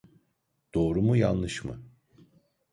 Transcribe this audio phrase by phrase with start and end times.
[0.73, 1.79] Doğru mu yanlış mı?